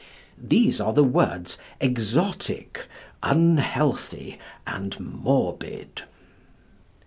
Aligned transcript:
These 0.39 0.81
are 0.81 0.93
the 0.93 1.03
words 1.03 1.59
"exotic," 1.79 2.85
"unhealthy," 3.21 4.39
and 4.65 4.99
"morbid." 4.99 6.01